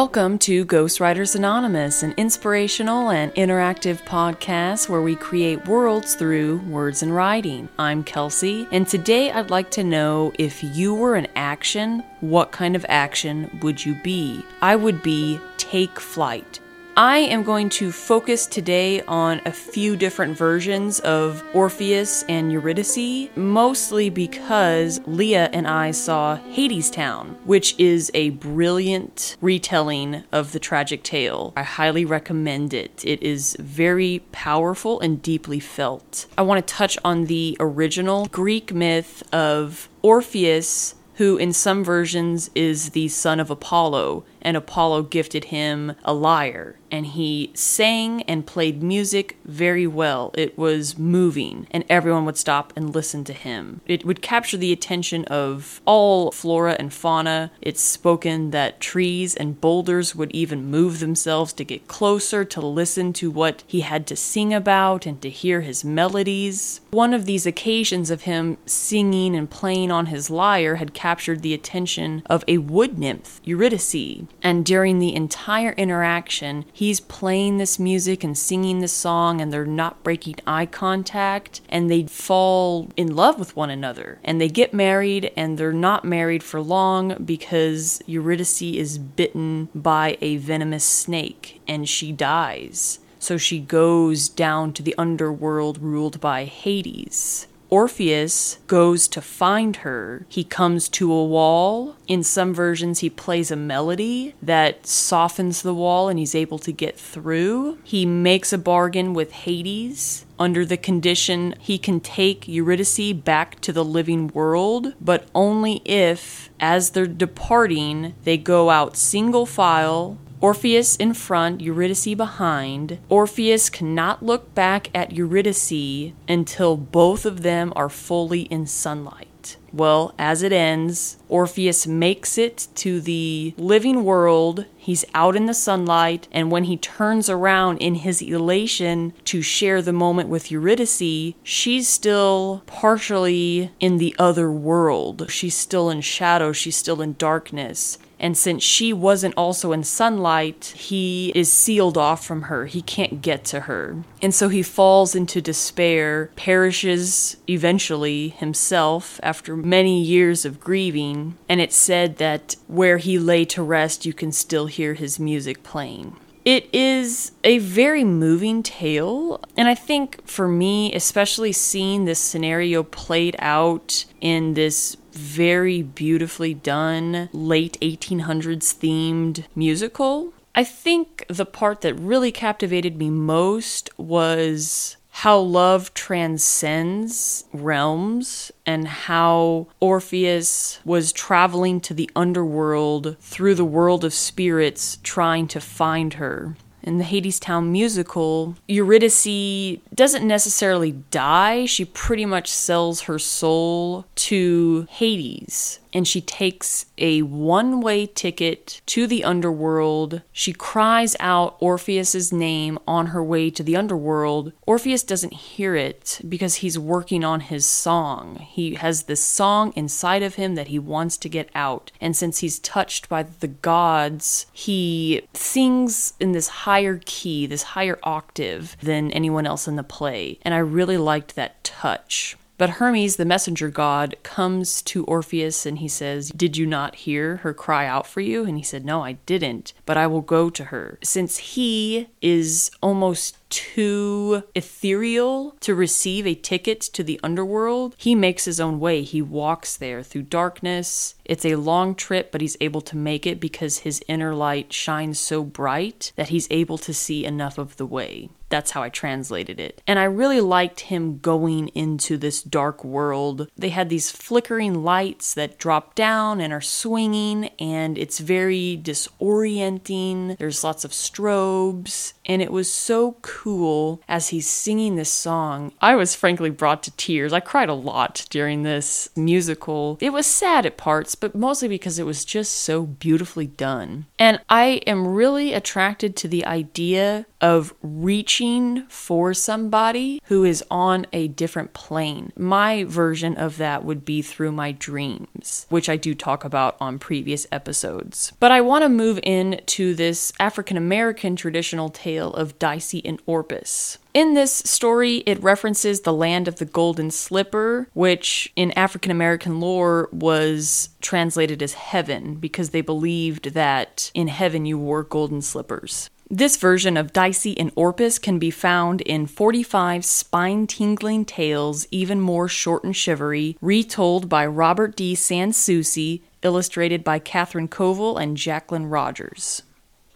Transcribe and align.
Welcome 0.00 0.38
to 0.38 0.64
Ghostwriters 0.64 1.36
Anonymous, 1.36 2.02
an 2.02 2.14
inspirational 2.16 3.10
and 3.10 3.34
interactive 3.34 4.02
podcast 4.04 4.88
where 4.88 5.02
we 5.02 5.14
create 5.14 5.68
worlds 5.68 6.14
through 6.14 6.56
words 6.60 7.02
and 7.02 7.14
writing. 7.14 7.68
I'm 7.78 8.02
Kelsey, 8.02 8.66
and 8.72 8.88
today 8.88 9.30
I'd 9.30 9.50
like 9.50 9.70
to 9.72 9.84
know 9.84 10.32
if 10.38 10.64
you 10.64 10.94
were 10.94 11.16
an 11.16 11.26
action, 11.36 12.02
what 12.20 12.50
kind 12.50 12.74
of 12.74 12.86
action 12.88 13.58
would 13.60 13.84
you 13.84 13.94
be? 14.02 14.42
I 14.62 14.74
would 14.74 15.02
be 15.02 15.38
take 15.58 16.00
flight. 16.00 16.60
I 17.00 17.20
am 17.20 17.44
going 17.44 17.70
to 17.70 17.92
focus 17.92 18.44
today 18.44 19.00
on 19.00 19.40
a 19.46 19.52
few 19.52 19.96
different 19.96 20.36
versions 20.36 21.00
of 21.00 21.42
Orpheus 21.54 22.24
and 22.28 22.52
Eurydice, 22.52 23.30
mostly 23.34 24.10
because 24.10 25.00
Leah 25.06 25.48
and 25.50 25.66
I 25.66 25.92
saw 25.92 26.36
Hadestown, 26.36 27.36
which 27.46 27.74
is 27.78 28.10
a 28.12 28.28
brilliant 28.28 29.38
retelling 29.40 30.24
of 30.30 30.52
the 30.52 30.58
tragic 30.58 31.02
tale. 31.02 31.54
I 31.56 31.62
highly 31.62 32.04
recommend 32.04 32.74
it. 32.74 33.02
It 33.02 33.22
is 33.22 33.56
very 33.58 34.18
powerful 34.30 35.00
and 35.00 35.22
deeply 35.22 35.58
felt. 35.58 36.26
I 36.36 36.42
want 36.42 36.66
to 36.66 36.74
touch 36.74 36.98
on 37.02 37.24
the 37.24 37.56
original 37.60 38.26
Greek 38.26 38.74
myth 38.74 39.22
of 39.32 39.88
Orpheus 40.02 40.96
who 41.20 41.36
in 41.36 41.52
some 41.52 41.84
versions 41.84 42.50
is 42.54 42.90
the 42.90 43.06
son 43.06 43.38
of 43.38 43.50
Apollo, 43.50 44.24
and 44.42 44.56
Apollo 44.56 45.04
gifted 45.04 45.46
him 45.46 45.94
a 46.04 46.12
lyre. 46.12 46.76
And 46.92 47.06
he 47.06 47.52
sang 47.54 48.22
and 48.22 48.46
played 48.46 48.82
music 48.82 49.36
very 49.44 49.86
well. 49.86 50.32
It 50.34 50.58
was 50.58 50.98
moving, 50.98 51.68
and 51.70 51.84
everyone 51.88 52.24
would 52.24 52.36
stop 52.36 52.72
and 52.74 52.92
listen 52.92 53.22
to 53.24 53.32
him. 53.32 53.80
It 53.86 54.04
would 54.04 54.22
capture 54.22 54.56
the 54.56 54.72
attention 54.72 55.24
of 55.26 55.80
all 55.84 56.32
flora 56.32 56.74
and 56.80 56.92
fauna. 56.92 57.52
It's 57.60 57.80
spoken 57.80 58.50
that 58.50 58.80
trees 58.80 59.36
and 59.36 59.60
boulders 59.60 60.16
would 60.16 60.32
even 60.32 60.70
move 60.70 60.98
themselves 60.98 61.52
to 61.54 61.64
get 61.64 61.86
closer 61.86 62.44
to 62.44 62.60
listen 62.60 63.12
to 63.14 63.30
what 63.30 63.62
he 63.68 63.82
had 63.82 64.04
to 64.08 64.16
sing 64.16 64.52
about 64.52 65.06
and 65.06 65.22
to 65.22 65.30
hear 65.30 65.60
his 65.60 65.84
melodies. 65.84 66.80
One 66.90 67.14
of 67.14 67.24
these 67.24 67.46
occasions 67.46 68.10
of 68.10 68.22
him 68.22 68.58
singing 68.66 69.36
and 69.36 69.48
playing 69.48 69.92
on 69.92 70.06
his 70.06 70.28
lyre 70.28 70.76
had 70.76 70.92
captured 70.94 71.42
the 71.42 71.54
attention 71.54 72.24
of 72.26 72.42
a 72.48 72.58
wood 72.58 72.98
nymph, 72.98 73.40
Eurydice, 73.44 74.24
and 74.42 74.64
during 74.64 74.98
the 74.98 75.14
entire 75.14 75.72
interaction, 75.72 76.64
he's 76.72 77.00
playing 77.00 77.58
this 77.58 77.78
music 77.78 78.24
and 78.24 78.36
singing 78.36 78.80
this 78.80 78.92
song, 78.92 79.40
and 79.40 79.52
they're 79.52 79.66
not 79.66 80.02
breaking 80.02 80.36
eye 80.46 80.66
contact, 80.66 81.60
and 81.68 81.90
they 81.90 82.04
fall 82.04 82.88
in 82.96 83.14
love 83.14 83.38
with 83.38 83.56
one 83.56 83.70
another. 83.70 84.18
And 84.24 84.40
they 84.40 84.48
get 84.48 84.72
married, 84.72 85.30
and 85.36 85.58
they're 85.58 85.72
not 85.72 86.04
married 86.04 86.42
for 86.42 86.60
long 86.60 87.22
because 87.24 88.02
Eurydice 88.06 88.62
is 88.62 88.98
bitten 88.98 89.68
by 89.74 90.16
a 90.20 90.38
venomous 90.38 90.84
snake, 90.84 91.60
and 91.68 91.88
she 91.88 92.12
dies. 92.12 93.00
So 93.18 93.36
she 93.36 93.60
goes 93.60 94.30
down 94.30 94.72
to 94.72 94.82
the 94.82 94.94
underworld 94.96 95.78
ruled 95.82 96.20
by 96.20 96.46
Hades. 96.46 97.46
Orpheus 97.70 98.58
goes 98.66 99.06
to 99.08 99.22
find 99.22 99.76
her. 99.76 100.26
He 100.28 100.42
comes 100.42 100.88
to 100.90 101.12
a 101.12 101.24
wall. 101.24 101.96
In 102.08 102.24
some 102.24 102.52
versions, 102.52 102.98
he 102.98 103.08
plays 103.08 103.50
a 103.50 103.56
melody 103.56 104.34
that 104.42 104.86
softens 104.86 105.62
the 105.62 105.74
wall 105.74 106.08
and 106.08 106.18
he's 106.18 106.34
able 106.34 106.58
to 106.58 106.72
get 106.72 106.98
through. 106.98 107.78
He 107.84 108.04
makes 108.04 108.52
a 108.52 108.58
bargain 108.58 109.14
with 109.14 109.32
Hades 109.32 110.26
under 110.38 110.64
the 110.64 110.76
condition 110.76 111.54
he 111.60 111.78
can 111.78 112.00
take 112.00 112.48
Eurydice 112.48 113.12
back 113.12 113.60
to 113.60 113.72
the 113.72 113.84
living 113.84 114.28
world, 114.28 114.94
but 115.00 115.28
only 115.34 115.82
if, 115.84 116.50
as 116.58 116.90
they're 116.90 117.06
departing, 117.06 118.14
they 118.24 118.36
go 118.36 118.70
out 118.70 118.96
single 118.96 119.46
file 119.46 120.18
Orpheus 120.40 120.96
in 120.96 121.12
front, 121.12 121.60
Eurydice 121.60 122.14
behind. 122.14 122.98
Orpheus 123.10 123.68
cannot 123.68 124.24
look 124.24 124.54
back 124.54 124.88
at 124.94 125.12
Eurydice 125.12 126.12
until 126.26 126.76
both 126.78 127.26
of 127.26 127.42
them 127.42 127.72
are 127.76 127.90
fully 127.90 128.42
in 128.42 128.66
sunlight. 128.66 129.58
Well, 129.72 130.14
as 130.18 130.42
it 130.42 130.52
ends, 130.52 131.18
Orpheus 131.30 131.86
makes 131.86 132.36
it 132.36 132.68
to 132.76 133.00
the 133.00 133.54
living 133.56 134.04
world. 134.04 134.66
He's 134.76 135.04
out 135.14 135.36
in 135.36 135.46
the 135.46 135.54
sunlight, 135.54 136.28
and 136.32 136.50
when 136.50 136.64
he 136.64 136.76
turns 136.76 137.30
around 137.30 137.78
in 137.78 137.96
his 137.96 138.20
elation 138.20 139.12
to 139.26 139.40
share 139.40 139.80
the 139.80 139.92
moment 139.92 140.28
with 140.28 140.50
Eurydice, 140.50 141.34
she's 141.42 141.88
still 141.88 142.62
partially 142.66 143.70
in 143.78 143.98
the 143.98 144.14
other 144.18 144.50
world. 144.50 145.30
She's 145.30 145.56
still 145.56 145.90
in 145.90 146.00
shadow, 146.00 146.52
she's 146.52 146.76
still 146.76 147.00
in 147.00 147.14
darkness. 147.14 147.98
And 148.20 148.36
since 148.36 148.62
she 148.62 148.92
wasn't 148.92 149.34
also 149.34 149.72
in 149.72 149.82
sunlight, 149.82 150.74
he 150.76 151.32
is 151.34 151.50
sealed 151.50 151.96
off 151.96 152.24
from 152.24 152.42
her. 152.42 152.66
He 152.66 152.82
can't 152.82 153.22
get 153.22 153.46
to 153.46 153.60
her. 153.60 154.04
And 154.20 154.34
so 154.34 154.50
he 154.50 154.62
falls 154.62 155.14
into 155.14 155.40
despair, 155.40 156.30
perishes 156.36 157.38
eventually 157.48 158.28
himself 158.28 159.18
after 159.22 159.56
many 159.56 160.02
years 160.02 160.44
of 160.44 160.60
grieving. 160.60 161.19
And 161.48 161.60
it 161.60 161.72
said 161.72 162.16
that 162.18 162.56
where 162.66 162.98
he 162.98 163.18
lay 163.18 163.44
to 163.46 163.62
rest, 163.62 164.06
you 164.06 164.12
can 164.12 164.32
still 164.32 164.66
hear 164.66 164.94
his 164.94 165.18
music 165.18 165.62
playing. 165.62 166.16
It 166.44 166.68
is 166.72 167.32
a 167.44 167.58
very 167.58 168.02
moving 168.02 168.62
tale, 168.62 169.42
and 169.58 169.68
I 169.68 169.74
think 169.74 170.26
for 170.26 170.48
me, 170.48 170.92
especially 170.94 171.52
seeing 171.52 172.04
this 172.04 172.18
scenario 172.18 172.82
played 172.82 173.36
out 173.38 174.06
in 174.22 174.54
this 174.54 174.96
very 175.12 175.82
beautifully 175.82 176.54
done 176.54 177.28
late 177.32 177.76
1800s 177.82 178.74
themed 178.74 179.44
musical. 179.54 180.32
I 180.54 180.64
think 180.64 181.26
the 181.28 181.46
part 181.46 181.82
that 181.82 181.94
really 181.94 182.32
captivated 182.32 182.96
me 182.96 183.10
most 183.10 183.90
was 183.98 184.96
how 185.10 185.38
love 185.38 185.92
transcends 185.94 187.44
realms 187.52 188.50
and 188.64 188.88
how 188.88 189.66
Orpheus 189.80 190.80
was 190.84 191.12
traveling 191.12 191.80
to 191.82 191.94
the 191.94 192.10
underworld 192.14 193.16
through 193.20 193.54
the 193.56 193.64
world 193.64 194.04
of 194.04 194.14
spirits 194.14 194.98
trying 195.02 195.48
to 195.48 195.60
find 195.60 196.14
her 196.14 196.56
in 196.82 196.98
the 196.98 197.04
Hadestown 197.04 197.70
musical, 197.70 198.56
Eurydice 198.66 199.78
doesn't 199.94 200.26
necessarily 200.26 200.92
die. 201.10 201.66
She 201.66 201.84
pretty 201.84 202.24
much 202.24 202.50
sells 202.50 203.02
her 203.02 203.18
soul 203.18 204.06
to 204.16 204.86
Hades 204.90 205.79
and 205.92 206.06
she 206.06 206.20
takes 206.20 206.86
a 206.98 207.22
one 207.22 207.80
way 207.80 208.06
ticket 208.06 208.80
to 208.86 209.06
the 209.06 209.24
underworld. 209.24 210.22
She 210.32 210.52
cries 210.52 211.16
out 211.20 211.56
Orpheus's 211.60 212.32
name 212.32 212.78
on 212.86 213.06
her 213.08 213.22
way 213.22 213.50
to 213.50 213.62
the 213.62 213.76
underworld. 213.76 214.52
Orpheus 214.66 215.02
doesn't 215.02 215.32
hear 215.32 215.74
it 215.74 216.20
because 216.28 216.56
he's 216.56 216.78
working 216.78 217.24
on 217.24 217.40
his 217.40 217.66
song. 217.66 218.36
He 218.36 218.74
has 218.74 219.04
this 219.04 219.22
song 219.22 219.72
inside 219.76 220.22
of 220.22 220.34
him 220.34 220.54
that 220.54 220.68
he 220.68 220.78
wants 220.78 221.16
to 221.18 221.28
get 221.28 221.50
out. 221.54 221.90
And 222.00 222.16
since 222.16 222.38
he's 222.38 222.58
touched 222.58 223.08
by 223.08 223.24
the 223.24 223.48
gods, 223.48 224.46
he 224.52 225.22
sings 225.34 226.14
in 226.20 226.32
this 226.32 226.48
higher 226.48 227.00
key, 227.04 227.46
this 227.46 227.62
higher 227.62 227.98
octave 228.02 228.76
than 228.82 229.10
anyone 229.12 229.46
else 229.46 229.66
in 229.66 229.76
the 229.76 229.82
play. 229.82 230.38
And 230.42 230.54
I 230.54 230.58
really 230.58 230.96
liked 230.96 231.34
that 231.34 231.62
touch. 231.64 232.36
But 232.60 232.76
Hermes, 232.76 233.16
the 233.16 233.24
messenger 233.24 233.70
god, 233.70 234.16
comes 234.22 234.82
to 234.82 235.06
Orpheus 235.06 235.64
and 235.64 235.78
he 235.78 235.88
says, 235.88 236.28
Did 236.28 236.58
you 236.58 236.66
not 236.66 236.94
hear 236.94 237.38
her 237.38 237.54
cry 237.54 237.86
out 237.86 238.06
for 238.06 238.20
you? 238.20 238.44
And 238.44 238.58
he 238.58 238.62
said, 238.62 238.84
No, 238.84 239.02
I 239.02 239.12
didn't, 239.24 239.72
but 239.86 239.96
I 239.96 240.06
will 240.06 240.20
go 240.20 240.50
to 240.50 240.64
her. 240.64 240.98
Since 241.02 241.38
he 241.38 242.08
is 242.20 242.70
almost 242.82 243.38
too 243.48 244.42
ethereal 244.54 245.56
to 245.60 245.74
receive 245.74 246.26
a 246.26 246.34
ticket 246.34 246.82
to 246.82 247.02
the 247.02 247.18
underworld, 247.22 247.94
he 247.96 248.14
makes 248.14 248.44
his 248.44 248.60
own 248.60 248.78
way. 248.78 249.04
He 249.04 249.22
walks 249.22 249.78
there 249.78 250.02
through 250.02 250.24
darkness. 250.24 251.14
It's 251.24 251.46
a 251.46 251.56
long 251.56 251.94
trip, 251.94 252.30
but 252.30 252.42
he's 252.42 252.58
able 252.60 252.82
to 252.82 252.94
make 252.94 253.26
it 253.26 253.40
because 253.40 253.78
his 253.78 254.04
inner 254.06 254.34
light 254.34 254.70
shines 254.70 255.18
so 255.18 255.44
bright 255.44 256.12
that 256.16 256.28
he's 256.28 256.46
able 256.50 256.76
to 256.76 256.92
see 256.92 257.24
enough 257.24 257.56
of 257.56 257.78
the 257.78 257.86
way. 257.86 258.28
That's 258.50 258.72
how 258.72 258.82
I 258.82 258.90
translated 258.90 259.58
it. 259.58 259.80
And 259.86 259.98
I 259.98 260.04
really 260.04 260.40
liked 260.40 260.80
him 260.80 261.18
going 261.18 261.68
into 261.68 262.16
this 262.16 262.42
dark 262.42 262.84
world. 262.84 263.48
They 263.56 263.70
had 263.70 263.88
these 263.88 264.10
flickering 264.10 264.84
lights 264.84 265.32
that 265.34 265.58
drop 265.58 265.94
down 265.94 266.40
and 266.40 266.52
are 266.52 266.60
swinging, 266.60 267.46
and 267.58 267.96
it's 267.96 268.18
very 268.18 268.78
disorienting. 268.82 270.36
There's 270.36 270.64
lots 270.64 270.84
of 270.84 270.90
strobes, 270.90 272.12
and 272.26 272.42
it 272.42 272.52
was 272.52 272.72
so 272.72 273.16
cool 273.22 274.02
as 274.08 274.28
he's 274.28 274.48
singing 274.48 274.96
this 274.96 275.10
song. 275.10 275.72
I 275.80 275.94
was 275.94 276.14
frankly 276.14 276.50
brought 276.50 276.82
to 276.82 276.90
tears. 276.96 277.32
I 277.32 277.40
cried 277.40 277.68
a 277.68 277.74
lot 277.74 278.26
during 278.30 278.62
this 278.62 279.08
musical. 279.16 279.96
It 280.00 280.12
was 280.12 280.26
sad 280.26 280.66
at 280.66 280.76
parts, 280.76 281.14
but 281.14 281.34
mostly 281.34 281.68
because 281.68 281.98
it 281.98 282.06
was 282.06 282.24
just 282.24 282.52
so 282.52 282.82
beautifully 282.82 283.46
done. 283.46 284.06
And 284.18 284.40
I 284.48 284.82
am 284.86 285.06
really 285.06 285.52
attracted 285.52 286.16
to 286.16 286.28
the 286.28 286.44
idea 286.44 287.26
of 287.40 287.72
reaching 287.82 288.39
for 288.88 289.34
somebody 289.34 290.20
who 290.24 290.44
is 290.44 290.64
on 290.70 291.06
a 291.12 291.28
different 291.28 291.72
plane. 291.74 292.32
My 292.36 292.84
version 292.84 293.36
of 293.36 293.58
that 293.58 293.84
would 293.84 294.04
be 294.04 294.22
through 294.22 294.52
my 294.52 294.72
dreams, 294.72 295.66
which 295.68 295.88
I 295.88 295.96
do 295.96 296.14
talk 296.14 296.44
about 296.44 296.76
on 296.80 296.98
previous 296.98 297.46
episodes. 297.52 298.32
But 298.40 298.50
I 298.50 298.60
want 298.60 298.82
to 298.82 298.88
move 298.88 299.20
into 299.22 299.94
this 299.94 300.32
African 300.40 300.76
American 300.76 301.36
traditional 301.36 301.90
tale 301.90 302.32
of 302.34 302.58
Dicey 302.58 303.02
and 303.04 303.20
Orpus. 303.26 303.98
In 304.12 304.34
this 304.34 304.52
story, 304.52 305.18
it 305.18 305.42
references 305.42 306.00
the 306.00 306.12
land 306.12 306.48
of 306.48 306.56
the 306.56 306.64
golden 306.64 307.10
slipper, 307.10 307.88
which 307.92 308.52
in 308.56 308.72
African 308.72 309.10
American 309.10 309.60
lore 309.60 310.08
was 310.12 310.88
translated 311.00 311.62
as 311.62 311.74
heaven 311.74 312.34
because 312.34 312.70
they 312.70 312.80
believed 312.80 313.54
that 313.54 314.10
in 314.14 314.28
heaven 314.28 314.66
you 314.66 314.78
wore 314.78 315.04
golden 315.04 315.42
slippers. 315.42 316.10
This 316.32 316.56
version 316.56 316.96
of 316.96 317.12
Dicey 317.12 317.58
and 317.58 317.72
Orpus 317.74 318.20
can 318.20 318.38
be 318.38 318.52
found 318.52 319.00
in 319.00 319.26
45 319.26 320.04
spine 320.04 320.68
tingling 320.68 321.24
tales, 321.24 321.88
even 321.90 322.20
more 322.20 322.46
short 322.46 322.84
and 322.84 322.94
shivery, 322.94 323.56
retold 323.60 324.28
by 324.28 324.46
Robert 324.46 324.94
D. 324.94 325.16
San 325.16 325.52
Souci, 325.52 326.22
illustrated 326.44 327.02
by 327.02 327.18
Katherine 327.18 327.66
Coville 327.66 328.16
and 328.16 328.36
Jacqueline 328.36 328.86
Rogers. 328.86 329.62